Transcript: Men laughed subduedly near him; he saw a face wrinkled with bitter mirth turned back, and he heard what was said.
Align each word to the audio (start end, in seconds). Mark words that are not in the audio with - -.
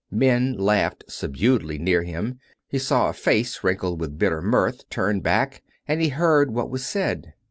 Men 0.09 0.55
laughed 0.57 1.03
subduedly 1.07 1.77
near 1.77 2.01
him; 2.01 2.39
he 2.67 2.79
saw 2.79 3.09
a 3.09 3.13
face 3.13 3.63
wrinkled 3.63 4.01
with 4.01 4.17
bitter 4.17 4.41
mirth 4.41 4.89
turned 4.89 5.21
back, 5.21 5.61
and 5.87 6.01
he 6.01 6.09
heard 6.09 6.49
what 6.51 6.71
was 6.71 6.83
said. 6.83 7.33